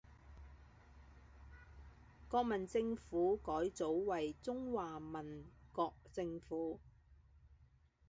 [2.27, 6.79] 国民政府改组为中华民国政府。